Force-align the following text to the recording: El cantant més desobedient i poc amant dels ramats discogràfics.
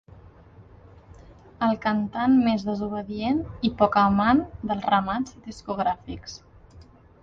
El 1.67 1.77
cantant 1.83 2.39
més 2.47 2.65
desobedient 2.71 3.45
i 3.71 3.73
poc 3.85 4.01
amant 4.07 4.45
dels 4.73 4.93
ramats 4.93 5.41
discogràfics. 5.49 6.41